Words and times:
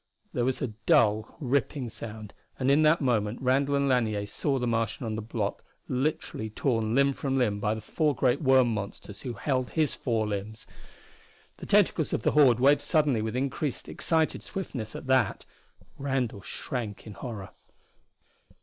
There 0.33 0.45
was 0.45 0.63
a 0.63 0.69
dull 0.87 1.35
ripping 1.39 1.87
sound, 1.91 2.33
and 2.57 2.71
in 2.71 2.81
that 2.81 3.01
moment 3.01 3.39
Randall 3.39 3.75
and 3.75 3.87
Lanier 3.87 4.25
saw 4.25 4.57
the 4.57 4.65
Martian 4.65 5.05
on 5.05 5.13
the 5.15 5.21
block 5.21 5.63
torn 5.87 6.03
literally 6.03 6.51
limb 6.65 7.13
from 7.13 7.37
limb 7.37 7.59
by 7.59 7.75
the 7.75 7.81
four 7.81 8.15
great 8.15 8.41
worm 8.41 8.73
monsters 8.73 9.21
who 9.21 9.33
had 9.33 9.43
held 9.43 9.69
his 9.69 9.93
four 9.93 10.25
limbs! 10.25 10.65
The 11.57 11.67
tentacles 11.67 12.13
of 12.13 12.23
the 12.23 12.31
horde 12.31 12.59
waved 12.59 12.81
suddenly 12.81 13.21
with 13.21 13.35
increased, 13.35 13.87
excited 13.87 14.41
swiftness 14.41 14.95
at 14.95 15.05
that. 15.05 15.45
Randall 15.99 16.41
shrank 16.41 17.05
in 17.05 17.13
horror. 17.13 17.49